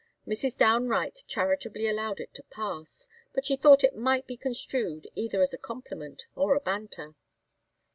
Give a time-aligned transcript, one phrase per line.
[0.27, 0.57] Mrs.
[0.57, 3.07] Downe Wright charitably allowed it to pass,
[3.37, 7.13] as she thought it might be construed either as a compliment or a banter.